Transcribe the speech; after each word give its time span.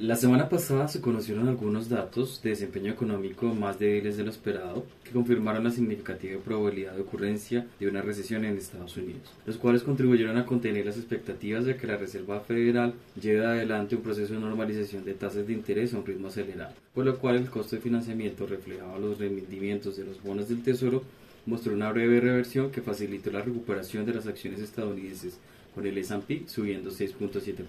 La 0.00 0.14
semana 0.14 0.48
pasada 0.48 0.86
se 0.86 1.00
conocieron 1.00 1.48
algunos 1.48 1.88
datos 1.88 2.40
de 2.40 2.50
desempeño 2.50 2.92
económico 2.92 3.52
más 3.52 3.80
débiles 3.80 4.16
de 4.16 4.22
lo 4.22 4.30
esperado 4.30 4.86
que 5.02 5.10
confirmaron 5.10 5.64
la 5.64 5.72
significativa 5.72 6.40
probabilidad 6.40 6.92
de 6.92 7.00
ocurrencia 7.00 7.66
de 7.80 7.88
una 7.88 8.00
recesión 8.00 8.44
en 8.44 8.56
Estados 8.56 8.96
Unidos, 8.96 9.22
los 9.44 9.56
cuales 9.56 9.82
contribuyeron 9.82 10.36
a 10.36 10.46
contener 10.46 10.86
las 10.86 10.98
expectativas 10.98 11.64
de 11.64 11.76
que 11.76 11.88
la 11.88 11.96
Reserva 11.96 12.38
Federal 12.38 12.94
lleve 13.20 13.44
adelante 13.44 13.96
un 13.96 14.02
proceso 14.02 14.34
de 14.34 14.38
normalización 14.38 15.04
de 15.04 15.14
tasas 15.14 15.48
de 15.48 15.52
interés 15.52 15.92
a 15.92 15.98
un 15.98 16.06
ritmo 16.06 16.28
acelerado, 16.28 16.74
por 16.94 17.04
lo 17.04 17.18
cual 17.18 17.34
el 17.34 17.50
costo 17.50 17.74
de 17.74 17.82
financiamiento 17.82 18.46
reflejaba 18.46 19.00
los 19.00 19.18
rendimientos 19.18 19.96
de 19.96 20.04
los 20.04 20.22
bonos 20.22 20.48
del 20.48 20.62
Tesoro 20.62 21.02
mostró 21.48 21.72
una 21.72 21.90
breve 21.90 22.20
reversión 22.20 22.70
que 22.70 22.82
facilitó 22.82 23.30
la 23.30 23.42
recuperación 23.42 24.04
de 24.04 24.14
las 24.14 24.26
acciones 24.26 24.60
estadounidenses 24.60 25.38
con 25.74 25.86
el 25.86 25.96
S&P 25.96 26.42
subiendo 26.46 26.90
6.7%. 26.90 27.64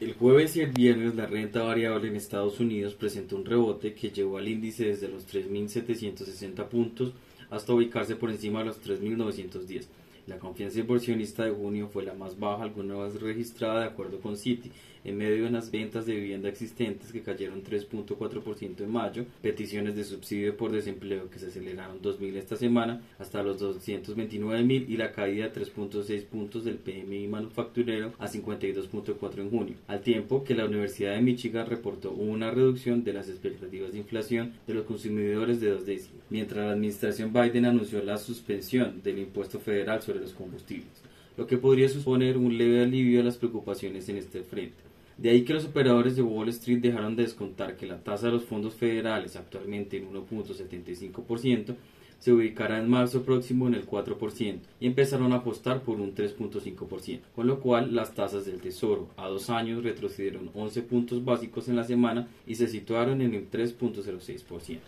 El 0.00 0.12
jueves 0.14 0.56
y 0.56 0.60
el 0.60 0.72
viernes 0.72 1.14
la 1.14 1.26
renta 1.26 1.62
variable 1.62 2.08
en 2.08 2.16
Estados 2.16 2.60
Unidos 2.60 2.94
presentó 2.94 3.36
un 3.36 3.44
rebote 3.44 3.94
que 3.94 4.10
llevó 4.10 4.38
al 4.38 4.48
índice 4.48 4.86
desde 4.86 5.08
los 5.08 5.26
3.760 5.26 6.68
puntos 6.68 7.12
hasta 7.50 7.72
ubicarse 7.72 8.16
por 8.16 8.30
encima 8.30 8.60
de 8.60 8.66
los 8.66 8.82
3.910. 8.82 9.86
La 10.26 10.38
confianza 10.38 10.80
inversionista 10.80 11.44
de 11.44 11.50
junio 11.50 11.88
fue 11.88 12.02
la 12.02 12.14
más 12.14 12.38
baja 12.38 12.62
alguna 12.62 12.96
vez 12.96 13.20
registrada 13.20 13.80
de 13.80 13.86
acuerdo 13.86 14.20
con 14.20 14.36
Citi. 14.38 14.70
En 15.04 15.18
medio 15.18 15.44
de 15.44 15.50
las 15.50 15.70
ventas 15.70 16.06
de 16.06 16.14
vivienda 16.14 16.48
existentes 16.48 17.12
que 17.12 17.20
cayeron 17.20 17.62
3.4% 17.62 18.80
en 18.80 18.90
mayo, 18.90 19.26
peticiones 19.42 19.96
de 19.96 20.04
subsidio 20.04 20.56
por 20.56 20.72
desempleo 20.72 21.28
que 21.28 21.38
se 21.38 21.48
aceleraron 21.48 22.00
2.000 22.00 22.36
esta 22.36 22.56
semana 22.56 23.02
hasta 23.18 23.42
los 23.42 23.60
229.000 23.60 24.88
y 24.88 24.96
la 24.96 25.12
caída 25.12 25.48
de 25.48 25.60
3.6 25.60 26.24
puntos 26.24 26.64
del 26.64 26.76
PMI 26.76 27.28
manufacturero 27.28 28.14
a 28.18 28.28
52.4 28.28 29.40
en 29.40 29.50
junio, 29.50 29.76
al 29.88 30.00
tiempo 30.00 30.42
que 30.42 30.54
la 30.54 30.64
Universidad 30.64 31.12
de 31.12 31.20
Michigan 31.20 31.66
reportó 31.66 32.12
una 32.12 32.50
reducción 32.50 33.04
de 33.04 33.12
las 33.12 33.28
expectativas 33.28 33.92
de 33.92 33.98
inflación 33.98 34.54
de 34.66 34.72
los 34.72 34.86
consumidores 34.86 35.60
de 35.60 35.68
dos 35.68 35.84
décimas, 35.84 36.22
mientras 36.30 36.64
la 36.64 36.72
administración 36.72 37.30
Biden 37.30 37.66
anunció 37.66 38.02
la 38.02 38.16
suspensión 38.16 39.02
del 39.02 39.18
impuesto 39.18 39.60
federal 39.60 40.00
sobre 40.00 40.13
los 40.20 40.32
combustibles, 40.32 41.02
lo 41.36 41.46
que 41.46 41.58
podría 41.58 41.88
suponer 41.88 42.36
un 42.36 42.56
leve 42.56 42.82
alivio 42.82 43.20
a 43.20 43.24
las 43.24 43.36
preocupaciones 43.36 44.08
en 44.08 44.16
este 44.16 44.42
frente. 44.42 44.82
De 45.16 45.30
ahí 45.30 45.42
que 45.42 45.54
los 45.54 45.64
operadores 45.64 46.16
de 46.16 46.22
Wall 46.22 46.48
Street 46.48 46.80
dejaron 46.80 47.14
de 47.14 47.22
descontar 47.22 47.76
que 47.76 47.86
la 47.86 48.02
tasa 48.02 48.26
de 48.26 48.32
los 48.32 48.44
fondos 48.44 48.74
federales, 48.74 49.36
actualmente 49.36 49.96
en 49.96 50.12
1.75%, 50.12 51.76
se 52.18 52.32
ubicará 52.32 52.78
en 52.78 52.88
marzo 52.88 53.22
próximo 53.22 53.68
en 53.68 53.74
el 53.74 53.86
4% 53.86 54.58
y 54.80 54.86
empezaron 54.86 55.32
a 55.32 55.36
apostar 55.36 55.82
por 55.82 56.00
un 56.00 56.14
3.5%, 56.14 57.20
con 57.34 57.46
lo 57.46 57.60
cual 57.60 57.94
las 57.94 58.14
tasas 58.14 58.46
del 58.46 58.60
Tesoro 58.60 59.08
a 59.16 59.28
dos 59.28 59.50
años 59.50 59.84
retrocedieron 59.84 60.50
11 60.54 60.82
puntos 60.82 61.24
básicos 61.24 61.68
en 61.68 61.76
la 61.76 61.84
semana 61.84 62.26
y 62.46 62.54
se 62.54 62.66
situaron 62.66 63.20
en 63.20 63.34
el 63.34 63.50
3.06%. 63.50 64.78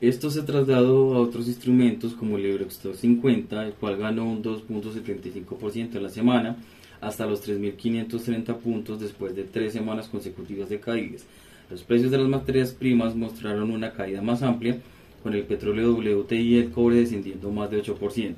Esto 0.00 0.28
se 0.28 0.42
trasladó 0.42 1.14
a 1.14 1.20
otros 1.20 1.46
instrumentos 1.46 2.14
como 2.14 2.36
el 2.36 2.46
Eurostoxx 2.46 2.98
50, 2.98 3.66
el 3.66 3.74
cual 3.74 3.96
ganó 3.96 4.28
un 4.28 4.42
2.75% 4.42 5.96
en 5.96 6.02
la 6.02 6.08
semana, 6.08 6.56
hasta 7.00 7.26
los 7.26 7.46
3.530 7.46 8.56
puntos 8.56 9.00
después 9.00 9.36
de 9.36 9.44
tres 9.44 9.72
semanas 9.72 10.08
consecutivas 10.08 10.68
de 10.68 10.80
caídas. 10.80 11.24
Los 11.70 11.82
precios 11.82 12.10
de 12.10 12.18
las 12.18 12.28
materias 12.28 12.72
primas 12.72 13.14
mostraron 13.14 13.70
una 13.70 13.92
caída 13.92 14.20
más 14.20 14.42
amplia, 14.42 14.78
con 15.22 15.32
el 15.32 15.44
petróleo 15.44 15.92
WTI 15.94 16.36
y 16.36 16.58
el 16.58 16.70
cobre 16.70 16.96
descendiendo 16.96 17.50
más 17.50 17.70
de 17.70 17.82
8%. 17.82 18.34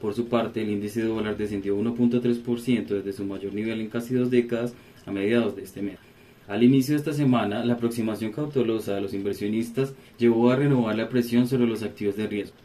Por 0.00 0.14
su 0.14 0.28
parte, 0.28 0.62
el 0.62 0.70
índice 0.70 1.02
de 1.02 1.08
dólar 1.08 1.36
descendió 1.36 1.76
1.3% 1.76 2.86
desde 2.86 3.12
su 3.12 3.24
mayor 3.24 3.52
nivel 3.52 3.80
en 3.80 3.88
casi 3.88 4.14
dos 4.14 4.30
décadas 4.30 4.72
a 5.04 5.12
mediados 5.12 5.54
de 5.56 5.62
este 5.62 5.82
mes. 5.82 5.98
Al 6.48 6.62
inicio 6.62 6.94
de 6.94 6.98
esta 6.98 7.12
semana, 7.12 7.64
la 7.64 7.74
aproximación 7.74 8.32
cautelosa 8.32 8.94
de 8.94 9.00
los 9.00 9.14
inversionistas 9.14 9.94
llevó 10.18 10.50
a 10.50 10.56
renovar 10.56 10.96
la 10.96 11.08
presión 11.08 11.46
sobre 11.46 11.66
los 11.66 11.82
activos 11.82 12.16
de 12.16 12.26
riesgo, 12.26 12.56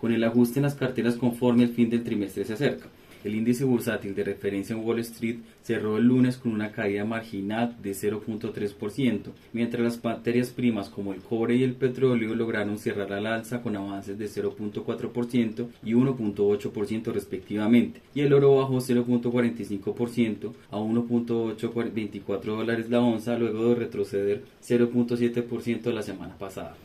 con 0.00 0.12
el 0.12 0.22
ajuste 0.22 0.58
en 0.58 0.64
las 0.64 0.74
carteras 0.74 1.16
conforme 1.16 1.64
el 1.64 1.70
fin 1.70 1.88
del 1.88 2.04
trimestre 2.04 2.44
se 2.44 2.52
acerca. 2.52 2.88
El 3.24 3.36
índice 3.36 3.64
bursátil 3.64 4.14
de 4.14 4.24
referencia 4.24 4.74
en 4.74 4.84
Wall 4.84 4.98
Street 5.00 5.38
cerró 5.62 5.96
el 5.96 6.06
lunes 6.06 6.36
con 6.36 6.52
una 6.52 6.72
caída 6.72 7.04
marginal 7.04 7.76
de 7.80 7.92
0.3%, 7.92 9.30
mientras 9.52 9.82
las 9.82 10.02
materias 10.02 10.50
primas 10.50 10.88
como 10.88 11.12
el 11.12 11.20
cobre 11.20 11.54
y 11.54 11.62
el 11.62 11.74
petróleo 11.74 12.34
lograron 12.34 12.78
cerrar 12.78 13.12
al 13.12 13.26
alza 13.26 13.62
con 13.62 13.76
avances 13.76 14.18
de 14.18 14.26
0.4% 14.26 15.68
y 15.84 15.92
1.8% 15.92 17.12
respectivamente, 17.12 18.00
y 18.14 18.22
el 18.22 18.32
oro 18.32 18.56
bajó 18.56 18.78
0.45% 18.78 20.52
a 20.70 20.78
1.824 20.78 22.42
dólares 22.42 22.90
la 22.90 23.00
onza 23.00 23.38
luego 23.38 23.68
de 23.68 23.74
retroceder 23.76 24.42
0.7% 24.62 25.92
la 25.92 26.02
semana 26.02 26.36
pasada. 26.36 26.76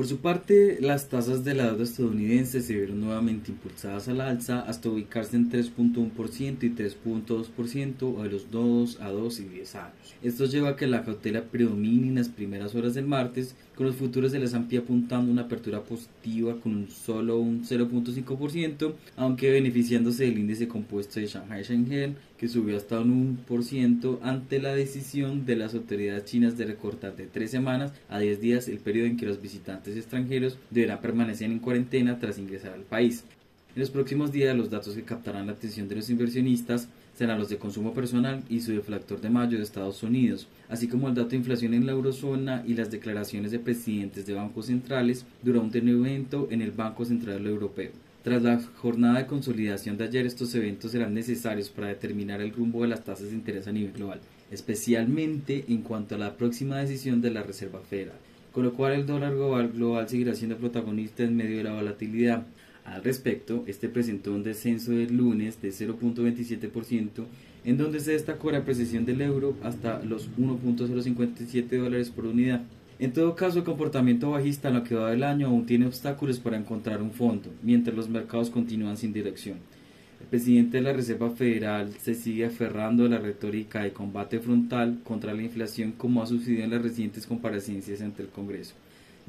Por 0.00 0.06
su 0.06 0.16
parte, 0.16 0.78
las 0.80 1.10
tasas 1.10 1.44
de 1.44 1.52
la 1.52 1.66
deuda 1.66 1.84
estadounidense 1.84 2.62
se 2.62 2.72
vieron 2.72 3.02
nuevamente 3.02 3.50
impulsadas 3.50 4.08
al 4.08 4.22
alza 4.22 4.60
hasta 4.60 4.88
ubicarse 4.88 5.36
en 5.36 5.50
3.1% 5.50 6.62
y 6.62 6.70
3.2% 6.70 8.22
de 8.22 8.30
los 8.30 8.50
2 8.50 8.98
a 9.02 9.10
2 9.10 9.40
y 9.40 9.42
10 9.42 9.74
años. 9.74 10.14
Esto 10.22 10.46
lleva 10.46 10.70
a 10.70 10.76
que 10.76 10.86
la 10.86 11.04
cautela 11.04 11.42
predomine 11.42 12.08
en 12.08 12.14
las 12.14 12.30
primeras 12.30 12.74
horas 12.74 12.94
del 12.94 13.06
martes, 13.06 13.54
con 13.76 13.86
los 13.86 13.96
futuros 13.96 14.32
de 14.32 14.38
la 14.38 14.46
S&P 14.46 14.78
apuntando 14.78 15.30
una 15.30 15.42
apertura 15.42 15.82
positiva 15.82 16.58
con 16.60 16.76
un 16.76 16.90
solo 16.90 17.38
un 17.38 17.64
0.5%, 17.64 18.94
aunque 19.16 19.50
beneficiándose 19.50 20.24
del 20.24 20.38
índice 20.38 20.68
compuesto 20.68 21.20
de 21.20 21.26
Shanghai 21.26 21.62
Shenzhen, 21.62 22.16
que 22.36 22.48
subió 22.48 22.76
hasta 22.76 23.00
un 23.00 23.38
1% 23.46 24.18
ante 24.22 24.60
la 24.60 24.74
decisión 24.74 25.44
de 25.44 25.56
las 25.56 25.74
autoridades 25.74 26.24
chinas 26.24 26.56
de 26.56 26.64
recortar 26.64 27.16
de 27.16 27.26
3 27.26 27.50
semanas 27.50 27.92
a 28.08 28.18
10 28.18 28.40
días 28.40 28.68
el 28.68 28.78
periodo 28.78 29.06
en 29.06 29.16
que 29.18 29.26
los 29.26 29.40
visitantes 29.42 29.89
extranjeros 29.96 30.58
deberán 30.70 31.00
permanecer 31.00 31.50
en 31.50 31.58
cuarentena 31.58 32.18
tras 32.18 32.38
ingresar 32.38 32.72
al 32.72 32.82
país. 32.82 33.24
En 33.74 33.80
los 33.80 33.90
próximos 33.90 34.32
días 34.32 34.56
los 34.56 34.70
datos 34.70 34.94
que 34.94 35.04
captarán 35.04 35.46
la 35.46 35.52
atención 35.52 35.88
de 35.88 35.96
los 35.96 36.10
inversionistas 36.10 36.88
serán 37.16 37.38
los 37.38 37.48
de 37.48 37.58
consumo 37.58 37.92
personal 37.92 38.42
y 38.48 38.60
su 38.60 38.72
deflactor 38.72 39.20
de 39.20 39.30
mayo 39.30 39.58
de 39.58 39.62
Estados 39.62 40.02
Unidos, 40.02 40.48
así 40.68 40.88
como 40.88 41.08
el 41.08 41.14
dato 41.14 41.28
de 41.28 41.36
inflación 41.36 41.74
en 41.74 41.86
la 41.86 41.92
eurozona 41.92 42.64
y 42.66 42.74
las 42.74 42.90
declaraciones 42.90 43.52
de 43.52 43.58
presidentes 43.58 44.26
de 44.26 44.34
bancos 44.34 44.66
centrales 44.66 45.24
durante 45.42 45.80
un 45.80 45.88
evento 45.88 46.48
en 46.50 46.62
el 46.62 46.72
Banco 46.72 47.04
Central 47.04 47.46
Europeo. 47.46 47.90
Tras 48.24 48.42
la 48.42 48.60
jornada 48.76 49.18
de 49.18 49.26
consolidación 49.26 49.96
de 49.96 50.04
ayer, 50.04 50.26
estos 50.26 50.54
eventos 50.54 50.92
serán 50.92 51.14
necesarios 51.14 51.70
para 51.70 51.88
determinar 51.88 52.40
el 52.40 52.52
rumbo 52.52 52.82
de 52.82 52.88
las 52.88 53.04
tasas 53.04 53.30
de 53.30 53.34
interés 53.34 53.66
a 53.66 53.72
nivel 53.72 53.92
global, 53.92 54.20
especialmente 54.50 55.64
en 55.68 55.82
cuanto 55.82 56.16
a 56.16 56.18
la 56.18 56.36
próxima 56.36 56.78
decisión 56.78 57.20
de 57.22 57.30
la 57.30 57.42
Reserva 57.42 57.80
Federal, 57.80 58.16
con 58.52 58.64
lo 58.64 58.72
cual 58.72 58.92
el 58.92 59.06
dólar 59.06 59.34
global, 59.34 60.08
seguirá 60.08 60.34
siendo 60.34 60.56
protagonista 60.56 61.22
en 61.22 61.36
medio 61.36 61.58
de 61.58 61.64
la 61.64 61.74
volatilidad. 61.74 62.46
Al 62.84 63.04
respecto, 63.04 63.64
este 63.66 63.88
presentó 63.88 64.32
un 64.32 64.42
descenso 64.42 64.92
del 64.92 65.16
lunes 65.16 65.60
de 65.62 65.68
0.27%, 65.68 67.24
en 67.64 67.76
donde 67.76 68.00
se 68.00 68.12
destacó 68.12 68.50
la 68.50 68.58
apreciación 68.58 69.04
del 69.04 69.20
euro 69.20 69.56
hasta 69.62 70.02
los 70.02 70.30
1.057 70.36 71.78
dólares 71.78 72.10
por 72.10 72.26
unidad. 72.26 72.62
En 72.98 73.12
todo 73.12 73.34
caso, 73.34 73.58
el 73.58 73.64
comportamiento 73.64 74.30
bajista 74.30 74.68
en 74.68 74.74
lo 74.74 74.84
que 74.84 74.94
va 74.94 75.10
del 75.10 75.24
año 75.24 75.46
aún 75.46 75.66
tiene 75.66 75.86
obstáculos 75.86 76.38
para 76.38 76.56
encontrar 76.56 77.00
un 77.00 77.12
fondo, 77.12 77.50
mientras 77.62 77.96
los 77.96 78.08
mercados 78.08 78.50
continúan 78.50 78.96
sin 78.96 79.12
dirección. 79.12 79.58
El 80.20 80.26
presidente 80.26 80.76
de 80.76 80.82
la 80.82 80.92
Reserva 80.92 81.30
Federal 81.30 81.92
se 82.00 82.14
sigue 82.14 82.46
aferrando 82.46 83.04
a 83.04 83.08
la 83.08 83.18
retórica 83.18 83.82
de 83.82 83.92
combate 83.92 84.38
frontal 84.38 85.00
contra 85.02 85.34
la 85.34 85.42
inflación 85.42 85.92
como 85.92 86.22
ha 86.22 86.26
sucedido 86.26 86.64
en 86.64 86.70
las 86.70 86.82
recientes 86.82 87.26
comparecencias 87.26 88.00
ante 88.00 88.22
el 88.22 88.28
Congreso 88.28 88.74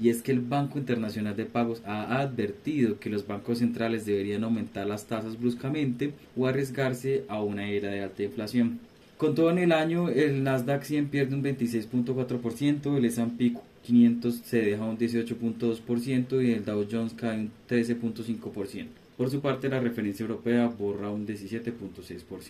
y 0.01 0.09
es 0.09 0.21
que 0.21 0.31
el 0.31 0.39
Banco 0.39 0.79
Internacional 0.79 1.35
de 1.35 1.45
Pagos 1.45 1.81
ha 1.85 2.19
advertido 2.19 2.99
que 2.99 3.09
los 3.09 3.27
bancos 3.27 3.59
centrales 3.59 4.05
deberían 4.05 4.43
aumentar 4.43 4.87
las 4.87 5.05
tasas 5.05 5.39
bruscamente 5.39 6.13
o 6.35 6.47
arriesgarse 6.47 7.23
a 7.27 7.41
una 7.41 7.69
era 7.69 7.91
de 7.91 8.01
alta 8.01 8.23
inflación. 8.23 8.79
Con 9.17 9.35
todo 9.35 9.51
en 9.51 9.59
el 9.59 9.71
año, 9.71 10.09
el 10.09 10.43
Nasdaq 10.43 10.83
100 10.83 11.09
pierde 11.09 11.35
un 11.35 11.43
26.4%, 11.43 12.97
el 12.97 13.05
S&P 13.05 13.53
500 13.83 14.35
se 14.35 14.61
deja 14.61 14.83
un 14.83 14.97
18.2% 14.97 16.43
y 16.43 16.51
el 16.51 16.65
Dow 16.65 16.87
Jones 16.89 17.13
cae 17.13 17.37
un 17.37 17.51
13.5%. 17.69 19.00
Por 19.21 19.29
su 19.29 19.39
parte, 19.39 19.69
la 19.69 19.79
referencia 19.79 20.23
europea 20.23 20.65
borra 20.65 21.11
un 21.11 21.27
17.6%. 21.27 22.41